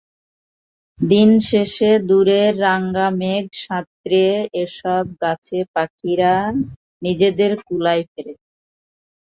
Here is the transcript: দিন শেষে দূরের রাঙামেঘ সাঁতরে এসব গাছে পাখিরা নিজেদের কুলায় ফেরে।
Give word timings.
দিন 0.99 1.29
শেষে 1.49 1.91
দূরের 2.07 2.53
রাঙামেঘ 2.61 3.45
সাঁতরে 3.59 4.25
এসব 4.61 5.03
গাছে 5.21 5.59
পাখিরা 5.73 6.35
নিজেদের 7.01 7.51
কুলায় 7.65 8.03
ফেরে। 8.11 8.33